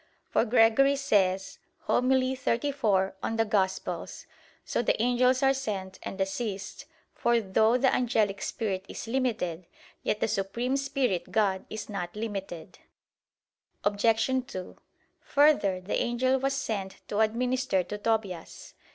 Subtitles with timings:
[0.31, 2.09] For Gregory says (Hom.
[2.09, 2.47] xxxiv
[3.21, 4.25] in Evang.):
[4.65, 9.67] "So the angels are sent, and assist; for, though the angelic spirit is limited,
[10.01, 12.79] yet the supreme Spirit, God, is not limited."
[13.83, 14.47] Obj.
[14.47, 14.75] 2:
[15.21, 18.73] Further, the angel was sent to administer to Tobias.